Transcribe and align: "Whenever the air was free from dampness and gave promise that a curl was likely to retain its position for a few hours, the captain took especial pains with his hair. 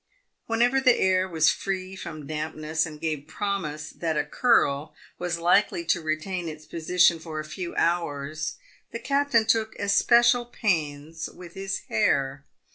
"Whenever 0.47 0.81
the 0.81 0.97
air 0.97 1.29
was 1.29 1.51
free 1.51 1.95
from 1.95 2.25
dampness 2.25 2.87
and 2.87 2.99
gave 2.99 3.27
promise 3.27 3.91
that 3.91 4.17
a 4.17 4.23
curl 4.25 4.95
was 5.19 5.37
likely 5.37 5.85
to 5.85 6.01
retain 6.01 6.49
its 6.49 6.65
position 6.65 7.19
for 7.19 7.39
a 7.39 7.45
few 7.45 7.75
hours, 7.75 8.55
the 8.91 8.97
captain 8.97 9.45
took 9.45 9.75
especial 9.75 10.47
pains 10.47 11.29
with 11.29 11.53
his 11.53 11.81
hair. 11.87 12.43